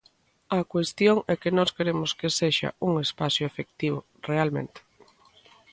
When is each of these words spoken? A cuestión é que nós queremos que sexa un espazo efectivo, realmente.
A 0.57 0.59
cuestión 0.73 1.17
é 1.31 1.35
que 1.41 1.55
nós 1.57 1.69
queremos 1.77 2.11
que 2.19 2.35
sexa 2.39 2.69
un 2.87 2.93
espazo 3.05 3.41
efectivo, 3.49 3.99
realmente. 4.29 4.79